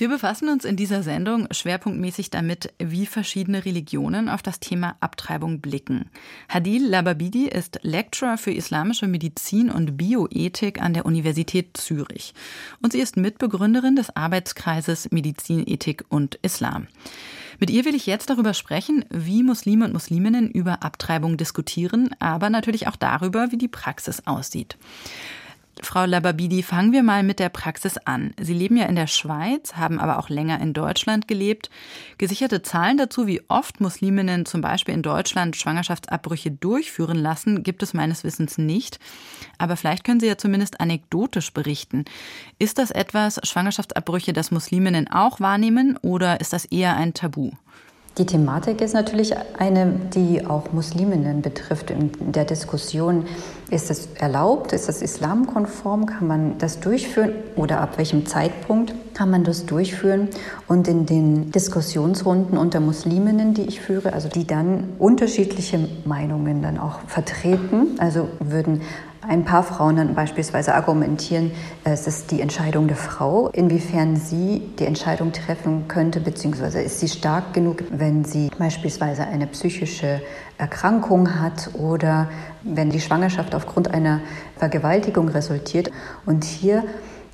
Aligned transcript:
wir 0.00 0.08
befassen 0.08 0.48
uns 0.48 0.64
in 0.64 0.76
dieser 0.76 1.02
Sendung 1.02 1.46
schwerpunktmäßig 1.50 2.30
damit, 2.30 2.72
wie 2.78 3.04
verschiedene 3.04 3.66
Religionen 3.66 4.30
auf 4.30 4.40
das 4.40 4.58
Thema 4.58 4.96
Abtreibung 5.00 5.60
blicken. 5.60 6.08
Hadil 6.48 6.86
Lababidi 6.86 7.46
ist 7.46 7.80
Lecturer 7.82 8.38
für 8.38 8.50
islamische 8.50 9.06
Medizin 9.06 9.70
und 9.70 9.98
Bioethik 9.98 10.80
an 10.80 10.94
der 10.94 11.04
Universität 11.04 11.76
Zürich. 11.76 12.32
Und 12.80 12.92
sie 12.92 13.00
ist 13.00 13.18
Mitbegründerin 13.18 13.94
des 13.94 14.16
Arbeitskreises 14.16 15.10
Medizin, 15.10 15.64
Ethik 15.66 16.04
und 16.08 16.36
Islam. 16.36 16.86
Mit 17.58 17.68
ihr 17.68 17.84
will 17.84 17.94
ich 17.94 18.06
jetzt 18.06 18.30
darüber 18.30 18.54
sprechen, 18.54 19.04
wie 19.10 19.42
Muslime 19.42 19.84
und 19.84 19.92
Musliminnen 19.92 20.50
über 20.50 20.82
Abtreibung 20.82 21.36
diskutieren, 21.36 22.08
aber 22.18 22.48
natürlich 22.48 22.88
auch 22.88 22.96
darüber, 22.96 23.52
wie 23.52 23.58
die 23.58 23.68
Praxis 23.68 24.22
aussieht. 24.24 24.78
Frau 25.82 26.04
Lababidi, 26.04 26.62
fangen 26.62 26.92
wir 26.92 27.02
mal 27.02 27.22
mit 27.22 27.38
der 27.38 27.48
Praxis 27.48 27.96
an. 27.96 28.34
Sie 28.38 28.52
leben 28.52 28.76
ja 28.76 28.84
in 28.84 28.96
der 28.96 29.06
Schweiz, 29.06 29.76
haben 29.76 29.98
aber 29.98 30.18
auch 30.18 30.28
länger 30.28 30.60
in 30.60 30.74
Deutschland 30.74 31.26
gelebt. 31.26 31.70
Gesicherte 32.18 32.60
Zahlen 32.62 32.98
dazu, 32.98 33.26
wie 33.26 33.40
oft 33.48 33.80
Musliminnen 33.80 34.44
zum 34.44 34.60
Beispiel 34.60 34.94
in 34.94 35.02
Deutschland 35.02 35.56
Schwangerschaftsabbrüche 35.56 36.50
durchführen 36.50 37.16
lassen, 37.16 37.62
gibt 37.62 37.82
es 37.82 37.94
meines 37.94 38.24
Wissens 38.24 38.58
nicht. 38.58 38.98
Aber 39.58 39.76
vielleicht 39.76 40.04
können 40.04 40.20
Sie 40.20 40.26
ja 40.26 40.36
zumindest 40.36 40.80
anekdotisch 40.80 41.52
berichten. 41.52 42.04
Ist 42.58 42.78
das 42.78 42.90
etwas, 42.90 43.40
Schwangerschaftsabbrüche, 43.42 44.32
das 44.32 44.50
Musliminnen 44.50 45.08
auch 45.08 45.40
wahrnehmen 45.40 45.96
oder 46.02 46.40
ist 46.40 46.52
das 46.52 46.66
eher 46.66 46.96
ein 46.96 47.14
Tabu? 47.14 47.52
Die 48.18 48.26
Thematik 48.26 48.80
ist 48.80 48.92
natürlich 48.92 49.34
eine, 49.56 49.92
die 50.14 50.44
auch 50.44 50.72
Musliminnen 50.72 51.42
betrifft. 51.42 51.90
In 51.90 52.10
der 52.18 52.44
Diskussion, 52.44 53.24
ist 53.70 53.88
es 53.88 54.08
erlaubt, 54.18 54.72
ist 54.72 54.88
es 54.88 55.00
islamkonform, 55.00 56.06
kann 56.06 56.26
man 56.26 56.58
das 56.58 56.80
durchführen 56.80 57.32
oder 57.54 57.80
ab 57.80 57.98
welchem 57.98 58.26
Zeitpunkt 58.26 58.94
kann 59.14 59.30
man 59.30 59.44
das 59.44 59.64
durchführen? 59.64 60.28
Und 60.66 60.88
in 60.88 61.06
den 61.06 61.52
Diskussionsrunden 61.52 62.58
unter 62.58 62.80
Musliminnen, 62.80 63.54
die 63.54 63.62
ich 63.62 63.80
führe, 63.80 64.12
also 64.12 64.28
die 64.28 64.46
dann 64.46 64.88
unterschiedliche 64.98 65.88
Meinungen 66.04 66.62
dann 66.62 66.78
auch 66.78 66.98
vertreten, 67.06 67.96
also 67.98 68.28
würden 68.40 68.82
ein 69.26 69.44
paar 69.44 69.62
Frauen 69.62 69.96
dann 69.96 70.14
beispielsweise 70.14 70.74
argumentieren, 70.74 71.52
es 71.84 72.06
ist 72.06 72.30
die 72.30 72.40
Entscheidung 72.40 72.86
der 72.86 72.96
Frau, 72.96 73.48
inwiefern 73.48 74.16
sie 74.16 74.62
die 74.78 74.86
Entscheidung 74.86 75.32
treffen 75.32 75.88
könnte, 75.88 76.20
beziehungsweise 76.20 76.80
ist 76.80 77.00
sie 77.00 77.08
stark 77.08 77.52
genug, 77.52 77.84
wenn 77.90 78.24
sie 78.24 78.50
beispielsweise 78.58 79.26
eine 79.26 79.46
psychische 79.46 80.22
Erkrankung 80.56 81.40
hat 81.40 81.70
oder 81.74 82.28
wenn 82.62 82.90
die 82.90 83.00
Schwangerschaft 83.00 83.54
aufgrund 83.54 83.92
einer 83.92 84.20
Vergewaltigung 84.56 85.28
resultiert. 85.28 85.90
Und 86.24 86.44
hier 86.44 86.84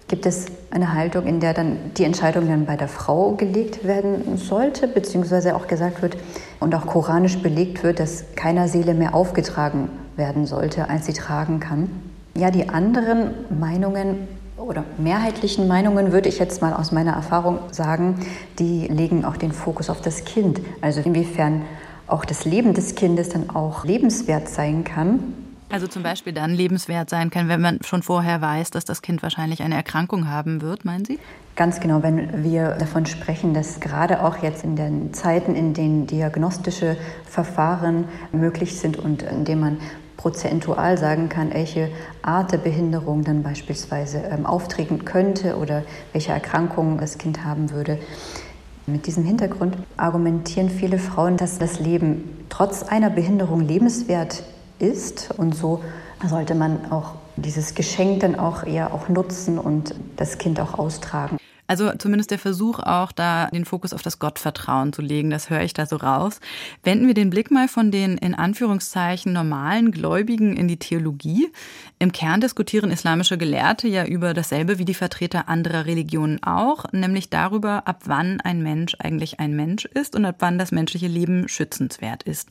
gibt 0.09 0.27
es 0.27 0.47
eine 0.71 0.93
Haltung, 0.93 1.27
in 1.27 1.41
der 1.41 1.55
dann 1.55 1.93
die 1.97 2.05
Entscheidung 2.05 2.49
dann 2.49 2.67
bei 2.67 2.77
der 2.77 2.89
Frau 2.89 3.33
gelegt 3.33 3.85
werden 3.85 4.37
sollte, 4.39 4.89
beziehungsweise 4.89 5.55
auch 5.55 5.67
gesagt 5.67 6.03
wird 6.03 6.17
und 6.61 6.75
auch 6.75 6.87
koranisch 6.87 7.39
belegt 7.39 7.83
wird, 7.83 8.01
dass 8.01 8.25
keiner 8.35 8.69
Seele 8.69 8.95
mehr 8.95 9.15
aufgetragen 9.15 9.89
werden 10.17 10.47
sollte, 10.47 10.89
als 10.89 11.07
sie 11.07 11.13
tragen 11.13 11.61
kann. 11.61 11.89
Ja, 12.35 12.51
die 12.51 12.69
anderen 12.69 13.31
Meinungen 13.59 14.29
oder 14.57 14.85
mehrheitlichen 14.99 15.69
Meinungen 15.69 16.13
würde 16.13 16.29
ich 16.29 16.39
jetzt 16.39 16.63
mal 16.63 16.73
aus 16.73 16.93
meiner 16.93 17.13
Erfahrung 17.13 17.59
sagen, 17.73 18.21
die 18.59 18.89
legen 18.89 19.25
auch 19.25 19.37
den 19.37 19.53
Fokus 19.53 19.91
auf 19.91 20.01
das 20.01 20.25
Kind. 20.25 20.61
Also 20.81 21.01
inwiefern 21.01 21.63
auch 22.07 22.25
das 22.25 22.45
Leben 22.45 22.75
des 22.75 22.95
Kindes 22.95 23.29
dann 23.29 23.51
auch 23.51 23.85
lebenswert 23.85 24.49
sein 24.49 24.85
kann 24.85 25.35
also 25.69 25.89
zum 25.89 26.03
Beispiel 26.03 26.33
dann 26.33 26.55
lebenswert 26.55 27.11
sein 27.11 27.31
kann, 27.31 27.49
wenn 27.49 27.61
man 27.61 27.81
schon 27.85 28.03
vorher 28.03 28.41
weiß, 28.41 28.71
dass 28.71 28.85
das 28.85 29.03
Kind 29.03 29.23
wahrscheinlich 29.23 29.63
eine 29.63 29.75
Erkrankung 29.75 30.29
haben 30.29 30.63
wird, 30.63 30.85
meinen 30.85 31.05
Sie? 31.05 31.19
Ganz 31.57 31.81
genau, 31.81 32.03
wenn 32.03 32.45
wir 32.45 32.71
davon 32.71 33.07
sprechen, 33.07 33.53
dass 33.53 33.81
gerade 33.81 34.23
auch 34.23 34.43
jetzt 34.43 34.63
in 34.63 34.77
den 34.77 35.13
Zeiten, 35.13 35.57
in 35.57 35.75
denen 35.75 36.07
diagnostische 36.07 36.97
Verfahren 37.25 38.05
möglich 38.31 38.79
sind 38.79 38.97
und 38.97 39.23
in 39.23 39.45
denen 39.45 39.61
man 39.61 39.79
prozentual 40.17 40.99
sagen 40.99 41.29
kann, 41.29 41.53
welche 41.53 41.91
Art 42.23 42.53
der 42.53 42.59
Behinderung 42.59 43.25
dann 43.25 43.43
beispielsweise 43.43 44.19
ähm, 44.19 44.47
auftreten 44.47 45.05
könnte 45.05 45.57
oder 45.57 45.83
welche 46.13 46.33
Erkrankung 46.33 46.99
das 46.99 47.19
Kind 47.19 47.45
haben 47.45 47.71
würde. 47.71 47.99
Mit 48.87 49.07
diesem 49.07 49.25
Hintergrund 49.25 49.77
argumentieren 49.97 50.71
viele 50.71 50.99
Frauen, 50.99 51.37
dass 51.37 51.59
das 51.59 51.81
Leben 51.81 52.47
trotz 52.49 52.85
einer 52.85 53.11
Behinderung 53.11 53.61
lebenswert 53.61 54.45
ist. 54.79 55.35
Und 55.37 55.55
so 55.55 55.83
sollte 56.25 56.55
man 56.55 56.93
auch 56.93 57.15
dieses 57.37 57.75
Geschenk 57.75 58.21
dann 58.21 58.37
auch 58.37 58.63
eher 58.65 58.95
auch 58.95 59.09
nutzen 59.09 59.59
und 59.59 59.95
das 60.17 60.39
Kind 60.39 60.61
auch 60.61 60.79
austragen. 60.79 61.37
Also 61.67 61.93
zumindest 61.99 62.31
der 62.31 62.39
Versuch 62.39 62.79
auch, 62.79 63.13
da 63.13 63.47
den 63.47 63.65
Fokus 63.65 63.93
auf 63.93 64.03
das 64.03 64.19
Gottvertrauen 64.19 64.93
zu 64.93 65.03
legen, 65.03 65.31
das 65.31 65.51
höre 65.51 65.63
ich 65.63 65.75
da 65.75 65.87
so 65.87 65.97
raus. 65.97 66.41
Wenden 66.83 67.07
wir 67.07 67.15
den 67.15 67.31
Blick 67.31 67.51
mal 67.51 67.69
von 67.69 67.91
den 67.91 68.19
in 68.19 68.35
Anführungszeichen 68.35 69.33
normalen 69.33 69.91
Gläubigen 69.91 70.57
in 70.57 70.69
die 70.69 70.79
Theologie. 70.79 71.49
Im 71.99 72.13
Kern 72.13 72.41
diskutieren 72.41 72.91
islamische 72.91 73.39
Gelehrte 73.39 73.89
ja 73.89 74.05
über 74.05 74.35
dasselbe 74.35 74.79
wie 74.79 74.85
die 74.85 74.95
Vertreter 74.95 75.49
anderer 75.49 75.87
Religionen 75.87 76.43
auch, 76.43 76.85
nämlich 76.93 77.31
darüber, 77.31 77.89
ab 77.89 78.03
wann 78.05 78.41
ein 78.43 78.63
Mensch 78.63 78.97
eigentlich 78.99 79.41
ein 79.41 79.57
Mensch 79.57 79.87
ist 79.87 80.15
und 80.15 80.25
ab 80.25 80.37
wann 80.41 80.59
das 80.59 80.73
menschliche 80.73 81.09
Leben 81.09 81.49
schützenswert 81.49 82.23
ist. 82.23 82.49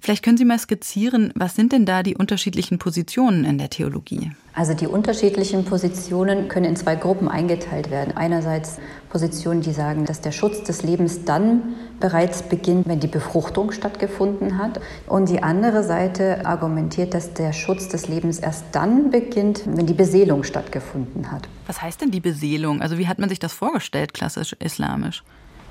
Vielleicht 0.00 0.24
können 0.24 0.38
Sie 0.38 0.44
mal 0.44 0.58
skizzieren, 0.58 1.32
was 1.34 1.54
sind 1.54 1.72
denn 1.72 1.86
da 1.86 2.02
die 2.02 2.16
unterschiedlichen 2.16 2.78
Positionen 2.78 3.44
in 3.44 3.58
der 3.58 3.70
Theologie? 3.70 4.32
Also 4.52 4.74
die 4.74 4.88
unterschiedlichen 4.88 5.64
Positionen 5.64 6.48
können 6.48 6.66
in 6.66 6.76
zwei 6.76 6.96
Gruppen 6.96 7.28
eingeteilt 7.28 7.90
werden. 7.90 8.16
Einerseits 8.40 8.78
Positionen, 9.10 9.60
die 9.60 9.72
sagen, 9.72 10.06
dass 10.06 10.22
der 10.22 10.32
Schutz 10.32 10.62
des 10.62 10.82
Lebens 10.82 11.26
dann 11.26 11.74
bereits 12.00 12.42
beginnt, 12.42 12.88
wenn 12.88 12.98
die 12.98 13.06
Befruchtung 13.06 13.70
stattgefunden 13.70 14.56
hat. 14.56 14.80
Und 15.06 15.28
die 15.28 15.42
andere 15.42 15.84
Seite 15.84 16.46
argumentiert, 16.46 17.12
dass 17.12 17.34
der 17.34 17.52
Schutz 17.52 17.88
des 17.88 18.08
Lebens 18.08 18.38
erst 18.38 18.64
dann 18.72 19.10
beginnt, 19.10 19.64
wenn 19.66 19.84
die 19.84 19.92
Beseelung 19.92 20.42
stattgefunden 20.42 21.30
hat. 21.30 21.50
Was 21.66 21.82
heißt 21.82 22.00
denn 22.00 22.10
die 22.12 22.20
Beseelung? 22.20 22.80
Also 22.80 22.96
wie 22.96 23.08
hat 23.08 23.18
man 23.18 23.28
sich 23.28 23.40
das 23.40 23.52
vorgestellt, 23.52 24.14
klassisch 24.14 24.56
islamisch? 24.58 25.22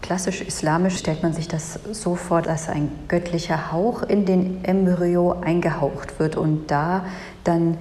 Klassisch 0.03 0.41
islamisch 0.41 0.97
stellt 0.97 1.23
man 1.23 1.33
sich 1.33 1.47
das 1.47 1.79
so 1.91 2.15
vor, 2.15 2.43
dass 2.43 2.69
ein 2.69 2.91
göttlicher 3.07 3.71
Hauch 3.71 4.03
in 4.03 4.25
den 4.25 4.63
Embryo 4.63 5.31
eingehaucht 5.41 6.19
wird 6.19 6.37
und 6.37 6.69
da 6.69 7.03
dann 7.43 7.77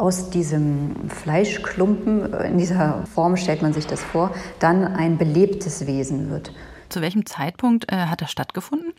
aus 0.00 0.30
diesem 0.30 0.94
Fleischklumpen, 1.08 2.32
in 2.34 2.58
dieser 2.58 3.04
Form 3.12 3.36
stellt 3.36 3.62
man 3.62 3.72
sich 3.72 3.86
das 3.86 4.02
vor, 4.02 4.34
dann 4.58 4.84
ein 4.84 5.18
belebtes 5.18 5.86
Wesen 5.86 6.30
wird. 6.30 6.52
Zu 6.88 7.02
welchem 7.02 7.26
Zeitpunkt 7.26 7.92
äh, 7.92 7.96
hat 7.96 8.22
das 8.22 8.30
stattgefunden? 8.30 8.92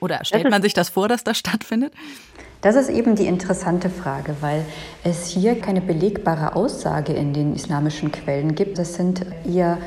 Oder 0.00 0.24
stellt 0.24 0.50
man 0.50 0.62
sich 0.62 0.74
das 0.74 0.90
vor, 0.90 1.08
dass 1.08 1.24
das 1.24 1.38
stattfindet? 1.38 1.92
Das 2.60 2.76
ist 2.76 2.88
eben 2.88 3.14
die 3.14 3.26
interessante 3.26 3.90
Frage, 3.90 4.36
weil 4.40 4.64
es 5.02 5.26
hier 5.26 5.60
keine 5.60 5.80
belegbare 5.80 6.56
Aussage 6.56 7.12
in 7.12 7.34
den 7.34 7.54
islamischen 7.54 8.10
Quellen 8.10 8.54
gibt. 8.54 8.78
Das 8.78 8.94
sind 8.94 9.24
eher 9.46 9.78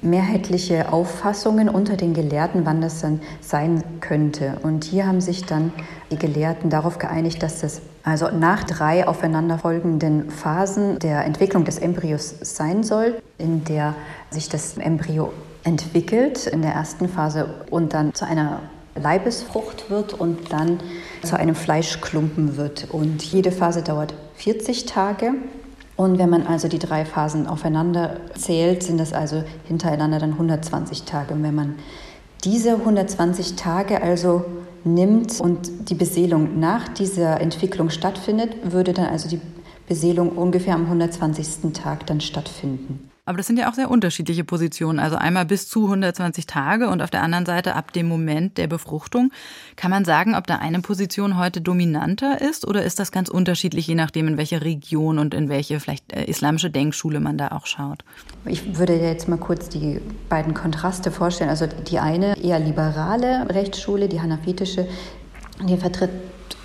mehrheitliche 0.00 0.92
Auffassungen 0.92 1.68
unter 1.68 1.96
den 1.96 2.14
Gelehrten, 2.14 2.64
wann 2.64 2.80
das 2.80 3.00
dann 3.00 3.20
sein 3.40 3.82
könnte. 4.00 4.58
Und 4.62 4.84
hier 4.84 5.06
haben 5.06 5.20
sich 5.20 5.44
dann 5.44 5.72
die 6.10 6.18
Gelehrten 6.18 6.70
darauf 6.70 6.98
geeinigt, 6.98 7.42
dass 7.42 7.60
das 7.60 7.82
also 8.04 8.28
nach 8.30 8.64
drei 8.64 9.06
aufeinanderfolgenden 9.06 10.30
Phasen 10.30 10.98
der 10.98 11.24
Entwicklung 11.24 11.64
des 11.64 11.78
Embryos 11.78 12.34
sein 12.40 12.82
soll, 12.82 13.20
in 13.38 13.64
der 13.64 13.94
sich 14.30 14.48
das 14.48 14.78
Embryo 14.78 15.32
entwickelt 15.64 16.46
in 16.46 16.62
der 16.62 16.72
ersten 16.72 17.08
Phase 17.08 17.66
und 17.70 17.92
dann 17.92 18.14
zu 18.14 18.24
einer 18.24 18.60
Leibesfrucht 18.94 19.90
wird 19.90 20.14
und 20.14 20.52
dann 20.52 20.80
zu 21.22 21.36
einem 21.36 21.54
Fleischklumpen 21.54 22.56
wird. 22.56 22.88
Und 22.90 23.22
jede 23.22 23.52
Phase 23.52 23.82
dauert 23.82 24.14
40 24.34 24.86
Tage. 24.86 25.34
Und 25.98 26.20
wenn 26.20 26.30
man 26.30 26.46
also 26.46 26.68
die 26.68 26.78
drei 26.78 27.04
Phasen 27.04 27.48
aufeinander 27.48 28.20
zählt, 28.36 28.84
sind 28.84 28.98
das 28.98 29.12
also 29.12 29.42
hintereinander 29.64 30.20
dann 30.20 30.34
120 30.34 31.02
Tage. 31.02 31.34
Und 31.34 31.42
wenn 31.42 31.56
man 31.56 31.74
diese 32.44 32.74
120 32.74 33.56
Tage 33.56 34.00
also 34.00 34.44
nimmt 34.84 35.40
und 35.40 35.90
die 35.90 35.96
Beseelung 35.96 36.60
nach 36.60 36.86
dieser 36.86 37.40
Entwicklung 37.40 37.90
stattfindet, 37.90 38.72
würde 38.72 38.92
dann 38.92 39.06
also 39.06 39.28
die 39.28 39.40
Beseelung 39.88 40.30
ungefähr 40.30 40.76
am 40.76 40.84
120. 40.84 41.72
Tag 41.72 42.06
dann 42.06 42.20
stattfinden. 42.20 43.07
Aber 43.28 43.36
das 43.36 43.46
sind 43.46 43.58
ja 43.58 43.68
auch 43.70 43.74
sehr 43.74 43.90
unterschiedliche 43.90 44.42
Positionen. 44.42 44.98
Also 44.98 45.16
einmal 45.16 45.44
bis 45.44 45.68
zu 45.68 45.84
120 45.84 46.46
Tage 46.46 46.88
und 46.88 47.02
auf 47.02 47.10
der 47.10 47.22
anderen 47.22 47.44
Seite 47.44 47.74
ab 47.74 47.92
dem 47.92 48.08
Moment 48.08 48.56
der 48.56 48.68
Befruchtung. 48.68 49.30
Kann 49.76 49.90
man 49.90 50.06
sagen, 50.06 50.34
ob 50.34 50.46
da 50.46 50.56
eine 50.56 50.80
Position 50.80 51.36
heute 51.36 51.60
dominanter 51.60 52.40
ist 52.40 52.66
oder 52.66 52.82
ist 52.82 52.98
das 52.98 53.12
ganz 53.12 53.28
unterschiedlich, 53.28 53.86
je 53.86 53.94
nachdem, 53.94 54.28
in 54.28 54.36
welche 54.38 54.62
Region 54.62 55.18
und 55.18 55.34
in 55.34 55.50
welche 55.50 55.78
vielleicht 55.78 56.10
äh, 56.12 56.24
islamische 56.24 56.70
Denkschule 56.70 57.20
man 57.20 57.36
da 57.36 57.48
auch 57.48 57.66
schaut? 57.66 58.02
Ich 58.46 58.78
würde 58.78 58.94
jetzt 58.94 59.28
mal 59.28 59.36
kurz 59.36 59.68
die 59.68 60.00
beiden 60.30 60.54
Kontraste 60.54 61.10
vorstellen. 61.10 61.50
Also 61.50 61.66
die 61.66 61.98
eine 61.98 62.42
eher 62.42 62.58
liberale 62.58 63.46
Rechtsschule, 63.50 64.08
die 64.08 64.22
hanafitische, 64.22 64.88
die 65.68 65.76
vertritt 65.76 66.10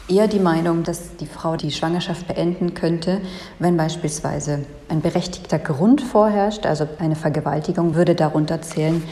eher 0.07 0.27
die 0.27 0.39
Meinung, 0.39 0.83
dass 0.83 1.15
die 1.17 1.25
Frau 1.25 1.55
die 1.55 1.71
Schwangerschaft 1.71 2.27
beenden 2.27 2.73
könnte, 2.73 3.21
wenn 3.59 3.77
beispielsweise 3.77 4.65
ein 4.89 5.01
berechtigter 5.01 5.59
Grund 5.59 6.01
vorherrscht, 6.01 6.65
also 6.65 6.88
eine 7.00 7.15
Vergewaltigung 7.15 7.95
würde 7.95 8.15
darunter 8.15 8.61
zählen. 8.61 9.03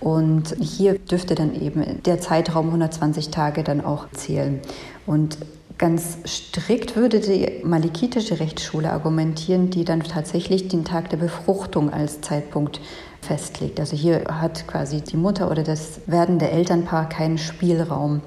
Und 0.00 0.54
hier 0.60 0.98
dürfte 0.98 1.34
dann 1.34 1.60
eben 1.60 2.02
der 2.04 2.20
Zeitraum 2.20 2.66
120 2.66 3.30
Tage 3.30 3.64
dann 3.64 3.84
auch 3.84 4.10
zählen. 4.12 4.60
Und 5.06 5.38
Ganz 5.78 6.18
strikt 6.26 6.96
würde 6.96 7.20
die 7.20 7.60
malikitische 7.62 8.40
Rechtsschule 8.40 8.90
argumentieren, 8.90 9.70
die 9.70 9.84
dann 9.84 10.00
tatsächlich 10.00 10.66
den 10.66 10.84
Tag 10.84 11.08
der 11.10 11.18
Befruchtung 11.18 11.92
als 11.92 12.20
Zeitpunkt 12.20 12.80
festlegt. 13.22 13.78
Also 13.78 13.96
hier 13.96 14.24
hat 14.28 14.66
quasi 14.66 15.02
die 15.02 15.16
Mutter 15.16 15.48
oder 15.48 15.62
das 15.62 16.00
werdende 16.06 16.50
Elternpaar 16.50 17.08
keinen 17.08 17.38
Spielraum. 17.38 18.22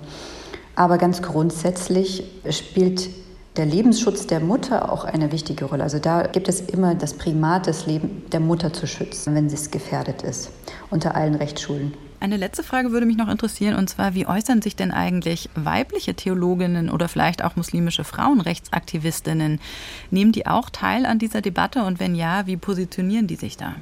Aber 0.75 0.97
ganz 0.97 1.21
grundsätzlich 1.21 2.23
spielt 2.49 3.09
der 3.57 3.65
Lebensschutz 3.65 4.27
der 4.27 4.39
Mutter 4.39 4.91
auch 4.91 5.03
eine 5.03 5.31
wichtige 5.31 5.65
Rolle. 5.65 5.83
Also 5.83 5.99
da 5.99 6.23
gibt 6.27 6.47
es 6.47 6.61
immer 6.61 6.95
das 6.95 7.13
Primat, 7.15 7.67
das 7.67 7.85
Leben 7.85 8.23
der 8.31 8.39
Mutter 8.39 8.71
zu 8.71 8.87
schützen, 8.87 9.35
wenn 9.35 9.49
sie 9.49 9.71
gefährdet 9.71 10.21
ist, 10.21 10.51
unter 10.89 11.15
allen 11.15 11.35
Rechtsschulen. 11.35 11.93
Eine 12.21 12.37
letzte 12.37 12.63
Frage 12.63 12.91
würde 12.91 13.07
mich 13.07 13.17
noch 13.17 13.29
interessieren, 13.29 13.75
und 13.75 13.89
zwar, 13.89 14.13
wie 14.13 14.27
äußern 14.27 14.61
sich 14.61 14.75
denn 14.75 14.91
eigentlich 14.91 15.49
weibliche 15.55 16.13
Theologinnen 16.13 16.91
oder 16.91 17.09
vielleicht 17.09 17.43
auch 17.43 17.55
muslimische 17.55 18.03
Frauenrechtsaktivistinnen? 18.03 19.59
Nehmen 20.11 20.31
die 20.31 20.45
auch 20.45 20.69
teil 20.69 21.07
an 21.07 21.17
dieser 21.17 21.41
Debatte 21.41 21.83
und 21.83 21.99
wenn 21.99 22.13
ja, 22.13 22.45
wie 22.45 22.57
positionieren 22.57 23.25
die 23.25 23.37
sich 23.37 23.57
da? 23.57 23.75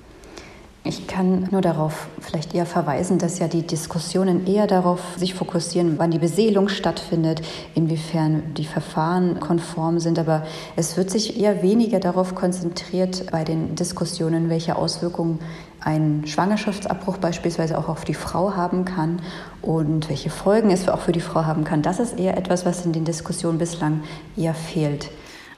Ich 0.86 1.08
kann 1.08 1.50
nur 1.52 1.60
darauf 1.60 2.08
vielleicht 2.22 2.56
eher 2.56 2.66
verweisen, 2.66 3.18
dass 3.18 3.38
ja 3.38 3.50
die 3.50 3.64
Diskussionen 3.64 4.48
eher 4.48 4.66
darauf 4.66 5.02
sich 5.18 5.34
fokussieren, 5.34 6.00
wann 6.00 6.10
die 6.10 6.20
Beseelung 6.20 6.70
stattfindet, 6.70 7.42
inwiefern 7.76 8.54
die 8.56 8.66
Verfahren 8.66 9.42
konform 9.42 10.00
sind. 10.00 10.18
Aber 10.18 10.46
es 10.78 10.96
wird 10.96 11.10
sich 11.10 11.38
eher 11.38 11.62
weniger 11.62 12.00
darauf 12.00 12.34
konzentriert 12.34 13.26
bei 13.30 13.44
den 13.44 13.76
Diskussionen, 13.76 14.50
welche 14.50 14.78
Auswirkungen 14.78 15.40
ein 15.81 16.24
Schwangerschaftsabbruch 16.26 17.18
beispielsweise 17.18 17.78
auch 17.78 17.90
auf 17.90 18.06
die 18.06 18.14
Frau 18.14 18.56
haben 18.56 18.86
kann 18.86 19.22
und 19.62 20.10
welche 20.10 20.30
Folgen 20.30 20.72
es 20.72 20.88
auch 20.88 21.02
für 21.02 21.12
die 21.12 21.22
Frau 21.22 21.46
haben 21.46 21.66
kann. 21.66 21.82
Das 21.82 22.00
ist 22.00 22.18
eher 22.18 22.38
etwas, 22.38 22.66
was 22.66 22.86
in 22.86 22.94
den 22.94 23.04
Diskussionen 23.04 23.58
bislang 23.58 24.02
eher 24.38 24.54
fehlt. 24.54 25.10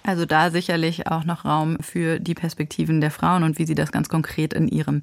Also 0.04 0.26
da 0.26 0.50
sicherlich 0.50 1.08
auch 1.08 1.24
noch 1.26 1.46
Raum 1.46 1.78
für 1.80 2.20
die 2.20 2.34
Perspektiven 2.34 3.02
der 3.02 3.12
Frauen 3.12 3.44
und 3.44 3.60
wie 3.60 3.66
sie 3.66 3.76
das 3.76 3.92
ganz 3.92 4.10
konkret 4.10 4.54
in 4.54 4.68
ihrem 4.68 5.02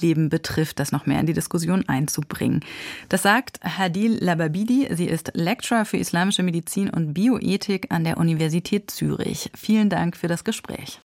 Leben 0.00 0.28
betrifft, 0.28 0.80
das 0.80 0.92
noch 0.92 1.06
mehr 1.06 1.20
in 1.20 1.26
die 1.26 1.32
Diskussion 1.32 1.88
einzubringen. 1.88 2.60
Das 3.08 3.22
sagt 3.22 3.60
Hadil 3.62 4.18
Lababidi. 4.22 4.88
Sie 4.90 5.06
ist 5.06 5.32
Lecturer 5.34 5.84
für 5.84 5.98
islamische 5.98 6.42
Medizin 6.42 6.90
und 6.90 7.14
Bioethik 7.14 7.92
an 7.92 8.04
der 8.04 8.18
Universität 8.18 8.90
Zürich. 8.90 9.50
Vielen 9.54 9.88
Dank 9.88 10.16
für 10.16 10.28
das 10.28 10.44
Gespräch. 10.44 11.00